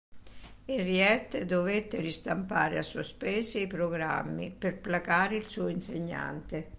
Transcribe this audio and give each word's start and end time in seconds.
Henriette 0.65 1.45
dovette 1.45 1.99
ristampare 2.01 2.79
a 2.79 2.81
sue 2.81 3.03
spese 3.03 3.59
i 3.59 3.67
programmi 3.67 4.49
per 4.49 4.79
placare 4.81 5.35
il 5.35 5.47
suo 5.47 5.67
insegnante. 5.67 6.69